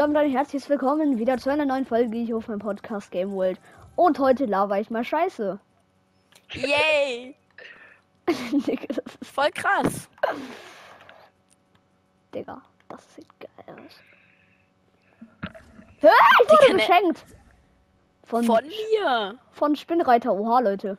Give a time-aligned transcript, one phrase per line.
[0.00, 3.60] Damit ein herzliches Willkommen wieder zu einer neuen Folge hier auf meinem Podcast Game World.
[3.96, 5.60] Und heute laber ich mal Scheiße.
[6.52, 7.36] Yay!
[8.26, 10.08] Digga, das ist, Voll krass.
[12.34, 14.00] Digga, das sieht geil aus.
[15.98, 16.10] Hör,
[16.44, 17.26] ich wurde ne- geschenkt.
[18.24, 19.38] Von, Von mir.
[19.52, 20.32] von Spinnreiter.
[20.32, 20.96] Oha, Leute.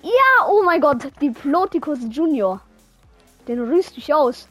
[0.00, 2.62] Ja, oh mein Gott, Diploticus Junior.
[3.46, 4.48] Den rüst ich aus.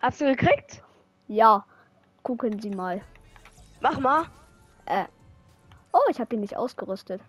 [0.00, 0.82] Hast du gekriegt?
[1.28, 1.64] Ja,
[2.22, 3.02] gucken Sie mal.
[3.80, 4.24] Mach mal.
[4.86, 5.04] Äh.
[5.92, 7.20] Oh, ich habe ihn nicht ausgerüstet.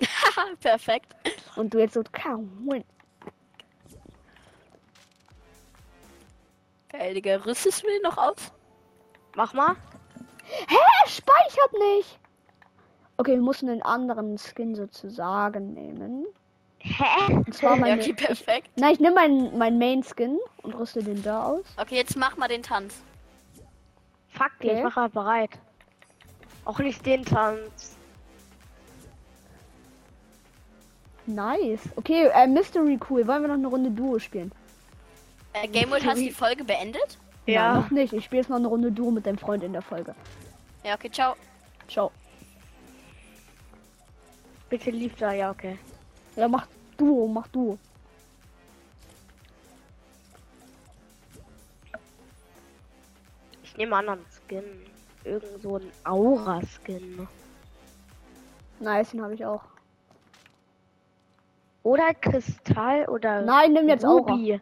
[0.60, 1.14] Perfekt.
[1.56, 2.68] Und du jetzt so, kaum.
[6.88, 7.36] Geil, Digga.
[7.36, 8.52] Rüstest du noch aus?
[9.34, 9.76] Mach mal.
[10.44, 10.76] Hä?
[11.08, 12.18] Speichert nicht!
[13.18, 16.26] Okay, wir müssen einen anderen Skin sozusagen nehmen.
[16.88, 17.32] Hä?
[17.32, 18.00] Und zwar Ja, meine.
[18.02, 18.70] okay, perfekt.
[18.76, 21.64] Nein, ich nehme meinen mein Main Skin und rüste den da aus.
[21.76, 22.94] Okay, jetzt mach mal den Tanz.
[24.30, 24.76] Fuck, Okay.
[24.78, 25.50] ich mach halt bereit.
[26.64, 27.96] Auch nicht den Tanz.
[31.26, 31.80] Nice.
[31.96, 33.26] Okay, äh, Mystery cool.
[33.26, 34.52] Wollen wir noch eine Runde Duo spielen?
[35.54, 37.18] Äh, Gameboy, hast du die Folge beendet?
[37.46, 38.12] Nein, noch nicht.
[38.12, 40.14] Ich spiele jetzt noch eine Runde Duo mit deinem Freund in der Folge.
[40.84, 41.34] Ja, okay, ciao.
[41.88, 42.12] Ciao.
[44.68, 45.78] Bitte lief da, ja, okay.
[46.36, 46.66] Ja, mach
[46.96, 47.78] Duo, mach Duo.
[53.62, 54.64] Ich nehme einen anderen Skin.
[55.24, 57.26] Irgend so ein Aura-Skin.
[58.80, 59.62] Nice, den habe ich auch.
[61.82, 64.32] Oder Kristall oder Nein, nimm jetzt Aura.
[64.32, 64.52] Ruby.
[64.52, 64.60] Nimm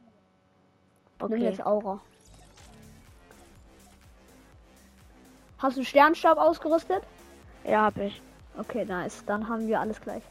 [1.20, 1.44] Okay.
[1.44, 2.00] jetzt Aura.
[5.58, 7.02] Hast du Sternstab ausgerüstet?
[7.64, 8.20] Ja, hab ich.
[8.58, 9.24] Okay, nice.
[9.24, 10.22] Dann haben wir alles gleich.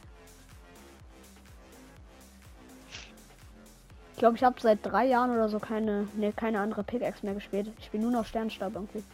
[4.24, 7.70] Glaube, ich habe seit drei Jahren oder so keine, nee, keine andere Pickaxe mehr gespielt.
[7.78, 9.04] Ich spiele nur noch Sternstab irgendwie.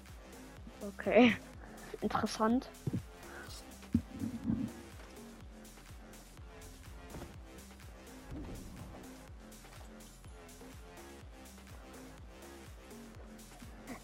[0.96, 1.36] Okay.
[2.00, 2.68] Interessant.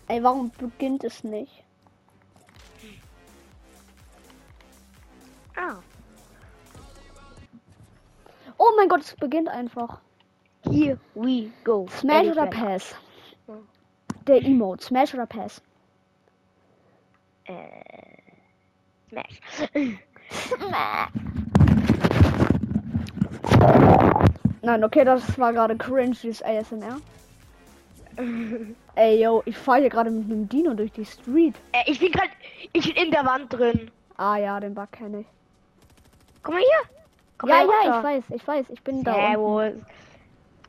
[0.08, 1.62] Ey, warum beginnt es nicht?
[5.54, 5.76] Ah.
[8.58, 10.00] Oh mein Gott, es beginnt einfach.
[10.76, 11.88] Here we go.
[11.88, 12.46] Smash oder.
[12.48, 12.94] Pass?
[14.26, 15.62] Der Emote, Smash oder Pass?
[17.44, 17.54] Äh.
[19.08, 19.40] Smash.
[24.60, 27.00] Nein, okay, das war gerade cringe, dieses ASMR.
[28.96, 31.54] Ey, yo, ich fahre hier gerade mit einem Dino durch die Street.
[31.72, 32.28] äh, ich bin grad.
[32.74, 33.90] Ich bin in der Wand drin.
[34.18, 35.26] Ah ja, den Bug kenne ich.
[36.42, 36.90] Guck mal hier.
[37.38, 37.98] Komm ja, mal ja, runter.
[37.98, 39.38] ich weiß, ich weiß, ich bin da.
[39.38, 39.86] unten.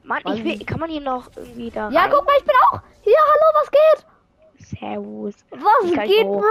[0.08, 2.12] Mann, ich will, kann man hier noch irgendwie da Ja, rein?
[2.14, 2.80] guck mal, ich bin auch.
[3.02, 4.78] Hier, hallo, was geht?
[4.80, 5.34] Servus.
[5.52, 6.24] Was Ich geht.
[6.26, 6.44] Bro?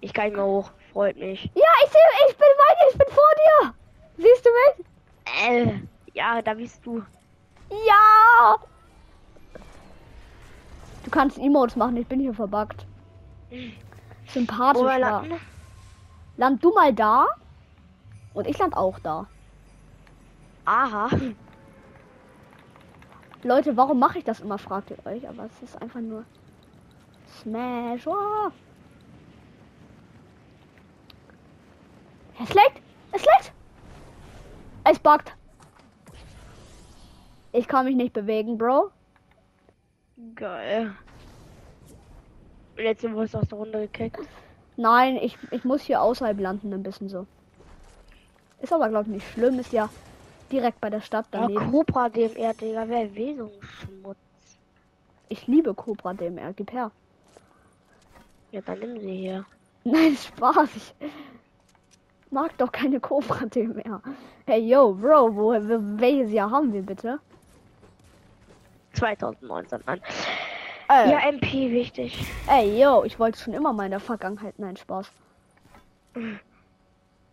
[0.00, 0.70] Ich kann nicht mehr hoch.
[0.92, 1.44] Freut mich.
[1.54, 3.74] Ja, ich sehe, ich bin bei dir, ich bin vor dir.
[4.16, 4.86] Siehst du mich?
[5.48, 5.80] Äh,
[6.14, 7.02] ja, da bist du.
[7.70, 8.56] Ja.
[11.04, 12.86] Du kannst Emotes machen, ich bin hier verbuggt.
[14.28, 14.82] Sympathisch.
[14.82, 15.40] Wo landen?
[16.36, 17.26] Land du mal da.
[18.32, 19.26] Und ich land auch da.
[20.64, 21.08] Aha.
[23.44, 25.28] Leute, warum mache ich das immer, fragt ihr euch.
[25.28, 26.24] Aber es ist einfach nur
[27.40, 28.06] Smash.
[28.06, 28.50] Oh.
[32.42, 32.80] Es leckt!
[33.12, 33.52] Es leckt!
[34.84, 35.34] Es buggt.
[37.52, 38.90] Ich kann mich nicht bewegen, Bro.
[40.34, 40.94] Geil.
[42.76, 44.18] Sind wir uns aus der Runde gekickt.
[44.76, 47.26] Nein, ich, ich muss hier außerhalb landen, ein bisschen so.
[48.60, 49.58] Ist aber, glaube ich, nicht schlimm.
[49.58, 49.88] Ist ja
[50.50, 51.70] direkt bei der Stadt Ja, daneben.
[51.70, 54.18] Cobra DMR, Digga, wer will so Schmutz?
[55.28, 56.52] Ich liebe Cobra DMR.
[56.52, 56.90] Gib her.
[58.52, 59.44] Ja, dann nimm sie hier.
[59.84, 60.68] Nein, Spaß.
[61.00, 61.10] Ich
[62.30, 64.00] mag doch keine Cobra mehr.
[64.46, 67.18] Hey, yo, Bro, wo, welches Jahr haben wir bitte?
[68.94, 70.00] 2019 an.
[70.88, 72.24] Äh, Ja, MP wichtig.
[72.48, 74.58] Ey, yo, ich wollte schon immer mal in der Vergangenheit.
[74.58, 75.10] Nein, Spaß.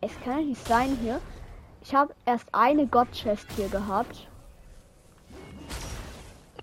[0.01, 1.21] Es kann ja nicht sein hier.
[1.83, 4.27] Ich habe erst eine God-Chest hier gehabt.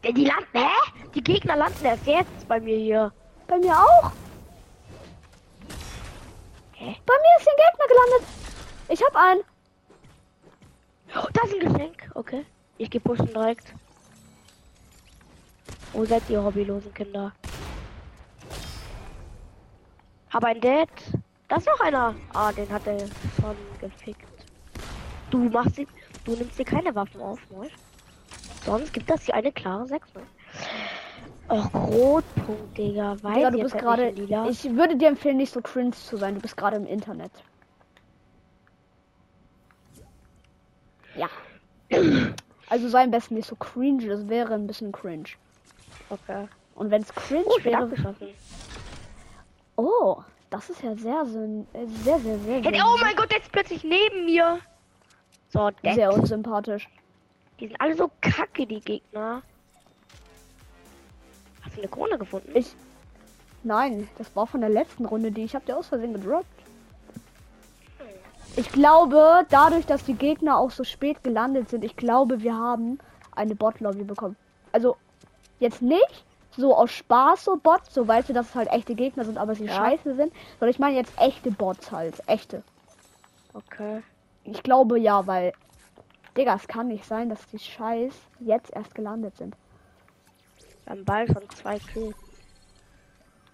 [0.03, 0.69] Ja, Die landen, hä?
[1.15, 3.13] Die Gegner landen erst jetzt bei mir hier.
[3.47, 4.13] Bei mir auch.
[6.75, 6.97] Hä?
[7.05, 8.29] Bei mir ist ein Gegner gelandet.
[8.89, 9.41] Ich hab einen.
[11.17, 12.11] Oh, da ist ein Geschenk.
[12.15, 12.47] Okay.
[12.77, 13.75] Ich geh pushen direkt.
[15.93, 17.33] Wo seid ihr hobbylosen Kinder?
[20.31, 20.89] Hab ein Dad.
[21.49, 22.15] Da ist noch einer.
[22.33, 24.38] Ah, den hat er schon gefickt.
[25.31, 25.87] Du machst sie,
[26.25, 27.69] du nimmst dir keine Waffen auf, Moll.
[28.65, 30.21] Sonst gibt das hier eine klare 6 -0.
[31.51, 33.17] Och, Rotpunkt, Digga.
[33.23, 34.09] Weiß Digga, du jetzt bist gerade.
[34.51, 36.35] Ich würde dir empfehlen, nicht so cringe zu sein.
[36.35, 37.33] Du bist gerade im Internet.
[41.17, 41.29] Ja.
[42.69, 44.07] Also sei am besten nicht so cringe.
[44.07, 45.25] Das wäre ein bisschen cringe.
[46.11, 46.47] Okay.
[46.75, 47.91] Und wenn es cringe Oh, wäre.
[49.77, 51.49] Oh, das ist ja sehr, sehr,
[52.05, 54.59] sehr, sehr, sehr, Hey, sehr, oh mein Gott, der ist plötzlich neben mir.
[55.51, 56.89] So, der, sehr unsympathisch.
[57.59, 59.43] die sind alle so kacke, die Gegner.
[61.63, 62.51] Hast du eine Krone gefunden?
[62.55, 62.75] Ich.
[63.63, 66.47] Nein, das war von der letzten Runde, die ich habe dir aus Versehen gedroppt.
[68.57, 72.99] Ich glaube, dadurch, dass die Gegner auch so spät gelandet sind, ich glaube, wir haben
[73.35, 74.37] eine Bot-Lobby bekommen.
[74.73, 74.97] Also,
[75.61, 76.25] jetzt nicht
[76.57, 79.55] so aus Spaß so Bots, so weißt du, dass es halt echte Gegner sind, aber
[79.55, 79.75] sie Ja.
[79.75, 82.21] scheiße sind, sondern ich meine jetzt echte Bots halt.
[82.27, 82.63] Echte.
[83.55, 84.03] Okay.
[84.51, 85.53] Ich glaube ja, weil.
[86.37, 89.57] Digga, es kann nicht sein, dass die Scheiß jetzt erst gelandet sind.
[90.89, 92.17] Haben Ball von zwei Kills.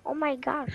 [0.04, 0.68] Oh mein Gott.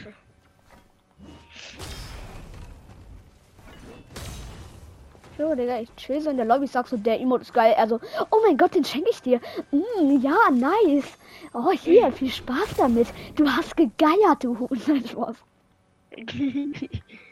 [5.37, 7.75] So, Digga, ich chill so in der Lobby, sag so, der Emote ist geil.
[7.77, 7.99] Also,
[8.31, 9.39] oh mein Gott, den schenke ich dir.
[9.71, 11.17] Mm, ja, nice.
[11.53, 13.07] Oh, hier, viel Spaß damit.
[13.35, 14.67] Du hast gegeiert, du.
[14.87, 15.37] Nein, Spaß.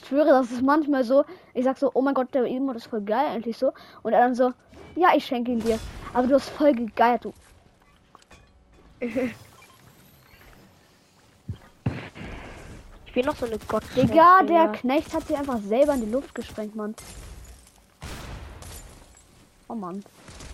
[0.00, 1.24] Ich schwöre, das ist manchmal so,
[1.54, 3.72] ich sag so, oh mein Gott, der Emote ist voll geil, endlich so.
[4.02, 4.52] Und er dann so,
[4.96, 5.78] ja, ich schenke ihn dir.
[6.14, 7.32] Aber du hast voll gegeiert, du.
[13.06, 13.82] Ich will noch so eine Gott.
[13.96, 16.94] Digga, der Knecht hat sich einfach selber in die Luft gesprengt, Mann.
[19.66, 20.04] Oh Mann.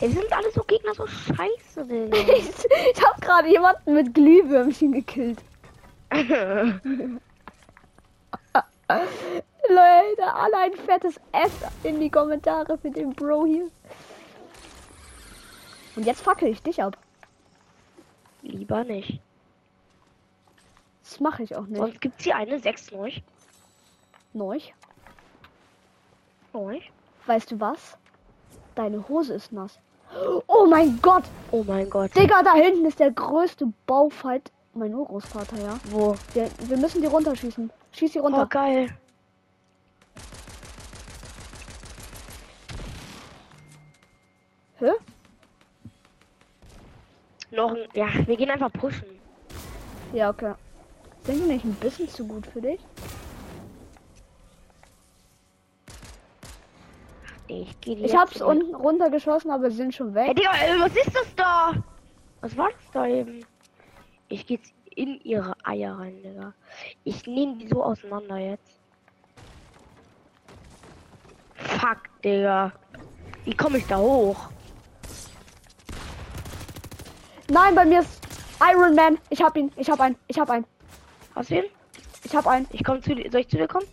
[0.00, 2.16] Ey, sind alle so Gegner so scheiße, Digga.
[2.16, 2.48] Ich,
[2.94, 5.38] ich hab gerade jemanden mit Glühwürmchen gekillt.
[9.68, 13.70] Leute, alle ein fettes F in die Kommentare für den Bro hier.
[15.96, 16.96] Und jetzt fackel ich dich ab.
[18.42, 19.20] Lieber nicht.
[21.02, 21.78] Das mache ich auch nicht.
[21.78, 23.10] Sonst gibt's hier eine 6 neu.
[24.34, 24.60] Neu.
[26.52, 26.80] Neu.
[27.26, 27.96] Weißt du was?
[28.74, 29.80] Deine Hose ist nass.
[30.46, 31.24] Oh mein Gott!
[31.50, 32.14] Oh mein Gott.
[32.14, 34.52] Digga, da hinten ist der größte Baufight.
[34.74, 35.78] Mein Urgroßvater, ja.
[35.90, 36.14] Wo?
[36.34, 37.70] Der, wir müssen die runterschießen.
[37.96, 38.42] Schieß die runter.
[38.42, 38.90] Oh, geil.
[44.78, 44.90] Hä?
[47.50, 47.88] Noch ein.
[47.94, 49.06] Ja, wir gehen einfach pushen.
[50.12, 50.54] Ja, okay.
[51.24, 52.80] Sind die nicht ein bisschen zu gut für dich?
[57.48, 60.36] Ich geh Ich hab's mal- unten runtergeschossen, aber sie sind schon Hey, weg.
[60.36, 61.72] Digga, ey, was ist das da?
[62.40, 63.44] Was war das da eben?
[64.28, 66.52] Ich geh jetzt in ihre Eier rein, Digga.
[67.04, 68.80] Ich nehme die so auseinander jetzt.
[71.54, 72.72] Fuck, Digga.
[73.44, 74.48] Wie komme ich da hoch?
[77.48, 78.20] Nein, bei mir ist
[78.60, 79.18] Iron Man.
[79.30, 79.70] Ich hab ihn.
[79.76, 80.16] Ich hab einen.
[80.26, 80.66] Ich hab einen.
[81.34, 81.64] Hast du ihn?
[82.24, 82.66] Ich hab einen.
[82.72, 83.30] Ich komme zu dir.
[83.30, 83.86] Soll ich zu dir kommen?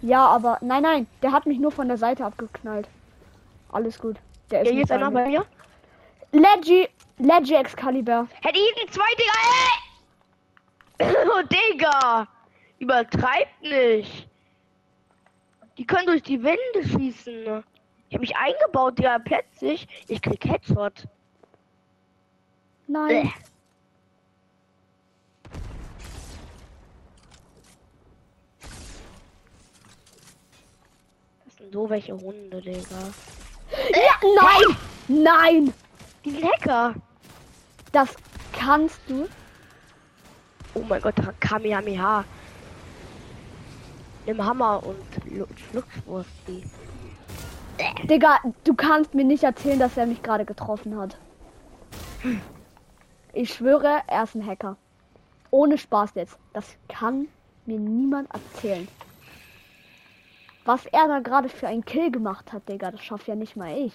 [0.00, 1.06] Ja, aber nein, nein.
[1.22, 2.88] Der hat mich nur von der Seite abgeknallt.
[3.70, 4.16] Alles gut.
[4.50, 5.44] Der ist Ja, ist einer bei mir.
[6.32, 6.88] Leggy.
[7.20, 8.26] Leggy Excalibur.
[8.42, 9.32] Hey, die sind zwei, Digga,
[10.98, 11.16] ey!
[11.26, 12.28] Oh, Digga!
[12.78, 14.28] Übertreibt nicht!
[15.76, 17.62] Die können durch die Wände schießen.
[18.08, 19.86] Ich habe mich eingebaut, Digga, plötzlich.
[20.08, 21.06] Ich krieg Headshot.
[22.86, 23.08] Nein.
[23.08, 23.32] Bleh.
[31.44, 33.12] Das sind so welche Hunde, Digga.
[33.90, 34.76] Ja, nein.
[35.08, 35.74] Nein.
[36.24, 36.94] Die sind Hacker.
[37.92, 38.14] Das
[38.52, 39.28] kannst du.
[40.74, 42.24] Oh mein Gott, Kamehameha.
[44.26, 46.30] Nimm Hammer und Lu- Fluchtwurst.
[46.46, 46.62] Die.
[48.06, 51.16] Digga, du kannst mir nicht erzählen, dass er mich gerade getroffen hat.
[53.32, 54.76] Ich schwöre, er ist ein Hacker.
[55.50, 56.38] Ohne Spaß jetzt.
[56.52, 57.26] Das kann
[57.66, 58.86] mir niemand erzählen.
[60.64, 63.76] Was er da gerade für einen Kill gemacht hat, Digga, das schafft ja nicht mal
[63.76, 63.94] ich.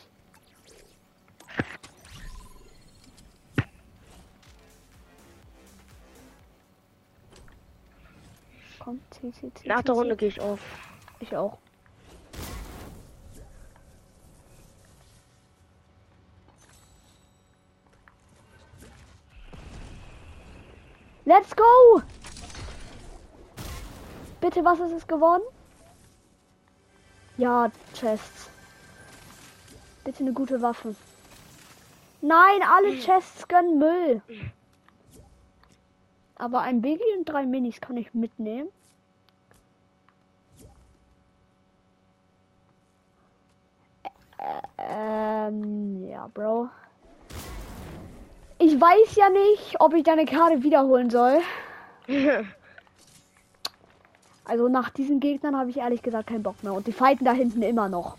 [8.85, 9.67] Komm, zieh, zieh, zieh.
[9.67, 9.95] Nach der.
[9.95, 10.59] Runde gehe ich auf.
[11.19, 11.57] Ich auch.
[21.25, 22.03] Let's go!
[24.39, 25.41] Bitte, was ist es geworden?
[27.37, 28.51] Ja, Chests.
[30.03, 30.95] Bitte eine gute Waffe.
[32.21, 34.21] Nein, alle Chests gönnen Müll.
[36.35, 38.69] Aber ein Biggie und drei Minis kann ich mitnehmen.
[44.87, 46.69] Ähm, ja, Bro.
[48.59, 51.39] Ich weiß ja nicht, ob ich deine Karte wiederholen soll.
[54.47, 56.73] Also nach diesen Gegnern habe ich ehrlich gesagt keinen Bock mehr.
[56.73, 58.15] Und die fighten da hinten immer noch.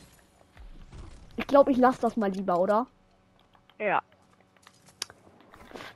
[1.37, 2.89] Ich glaube, ich lasse das mal lieber, oder?
[3.79, 4.03] ja.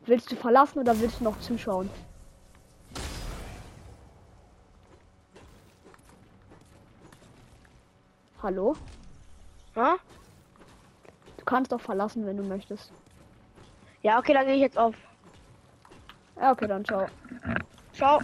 [0.07, 1.91] Willst du verlassen oder willst du noch zuschauen?
[8.43, 8.77] Hallo?
[9.75, 9.97] Hä?
[11.50, 12.92] Du kannst doch verlassen, wenn du möchtest.
[14.02, 14.95] Ja, okay, dann gehe ich jetzt auf.
[16.37, 17.09] Ja, okay, dann ciao.
[17.92, 18.21] Ciao.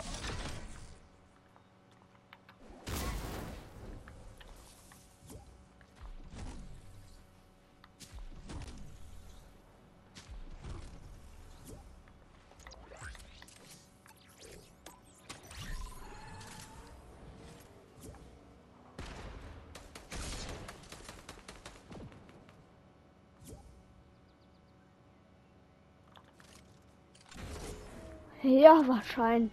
[28.47, 29.53] Ja, wahrscheinlich.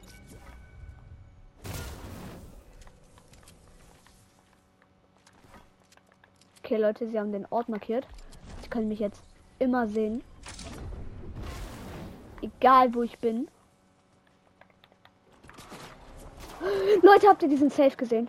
[6.59, 8.07] Okay, Leute, sie haben den Ort markiert.
[8.61, 9.23] Sie können mich jetzt
[9.57, 10.23] immer sehen.
[12.43, 13.47] Egal, wo ich bin.
[17.01, 18.27] Leute, habt ihr diesen Safe gesehen?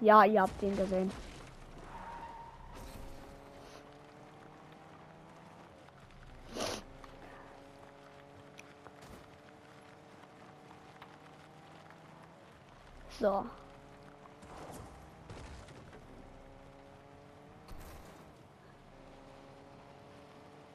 [0.00, 1.10] Ja, ihr habt den gesehen.
[13.20, 13.44] So.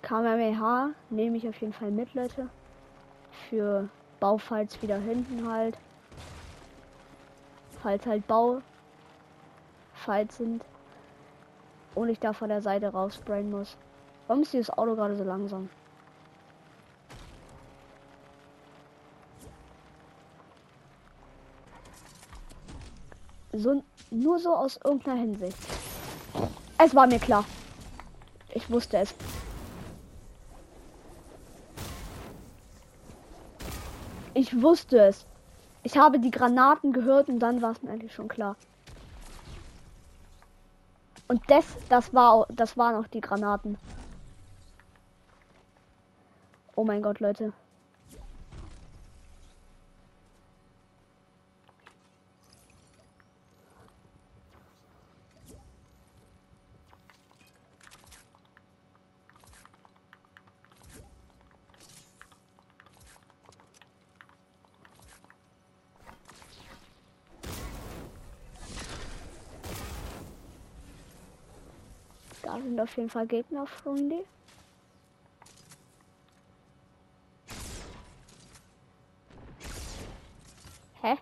[0.02, 2.50] KMH nehme ich auf jeden Fall mit, Leute.
[3.50, 5.78] Für Baufalls wieder hinten halt.
[7.82, 8.62] Falls halt Bau
[9.94, 10.64] Falls sind.
[11.94, 13.78] Und ich da von der Seite raussprayen muss.
[14.28, 15.70] Warum ist dieses Auto gerade so langsam?
[23.52, 25.58] So, nur so aus irgendeiner Hinsicht.
[26.78, 27.46] Es war mir klar.
[28.54, 29.14] Ich wusste es.
[34.34, 35.26] Ich wusste es.
[35.84, 38.56] Ich habe die Granaten gehört und dann war es mir eigentlich schon klar.
[41.28, 43.78] Und das, das war, das waren auch die Granaten.
[46.76, 47.54] Oh mein Gott, Leute.
[72.62, 74.26] Sind auf jeden Fall Gegner, Freunde.
[81.02, 81.18] Hä?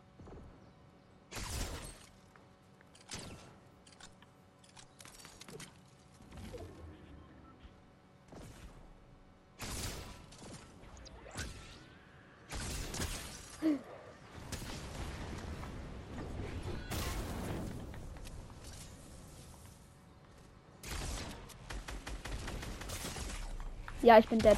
[24.01, 24.57] Ja, ich bin dead.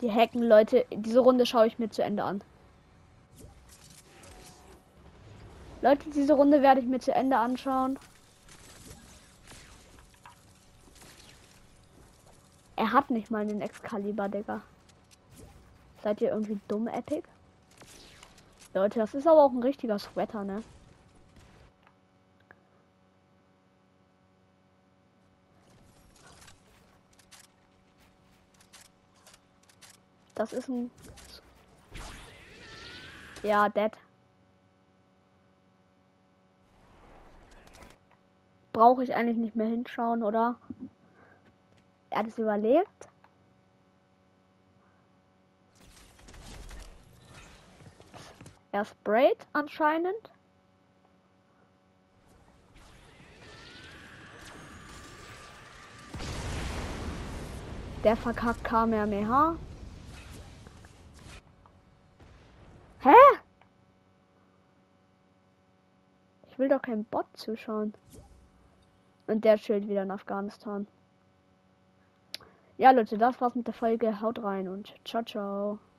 [0.00, 0.84] Die hacken Leute.
[0.90, 2.42] Diese Runde schaue ich mir zu Ende an.
[5.82, 7.98] Leute, diese Runde werde ich mir zu Ende anschauen.
[12.74, 14.62] Er hat nicht mal einen Excalibur, Digga.
[16.02, 17.22] Seid ihr irgendwie dumm, Epic?
[18.74, 20.62] Leute, das ist aber auch ein richtiger Sweater, ne?
[30.36, 30.90] Das ist ein.
[33.42, 33.92] Ja, dead.
[38.72, 40.56] Brauche ich eigentlich nicht mehr hinschauen, oder?
[42.10, 43.08] Er hat es überlebt.
[48.72, 50.30] Er sprayt anscheinend.
[58.04, 59.56] Der verkackt Kamehameha.
[63.06, 63.14] Hä?
[66.56, 67.92] Ich will doch kein Bot zuschauen.
[69.26, 70.86] Und der chillt wieder in Afghanistan.
[72.78, 74.22] Ja, Leute, das war's mit der Folge.
[74.22, 75.78] Haut rein und ciao, ciao.